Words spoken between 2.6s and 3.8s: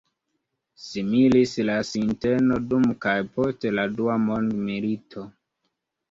dum kaj post